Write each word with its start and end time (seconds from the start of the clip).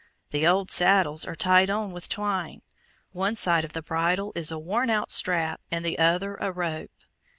The 0.31 0.47
old 0.47 0.71
saddles 0.71 1.25
are 1.25 1.35
tied 1.35 1.69
on 1.69 1.91
with 1.91 2.09
twine; 2.09 2.61
one 3.11 3.35
side 3.35 3.63
of 3.63 3.73
the 3.73 3.83
bridle 3.83 4.31
is 4.33 4.49
a 4.49 4.57
worn 4.57 4.89
out 4.89 5.11
strap 5.11 5.61
and 5.69 5.85
the 5.85 5.99
other 5.99 6.37
a 6.37 6.51
rope. 6.51 6.89